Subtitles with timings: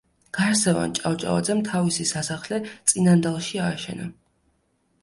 [0.35, 4.13] გარსევან ჭავჭავაძემ თავისი სასახლე წინანდალში ააშენა.